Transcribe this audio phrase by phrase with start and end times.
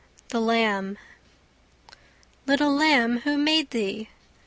[0.29, 0.97] THE LAMB
[2.47, 4.09] Little lamb, who made thee?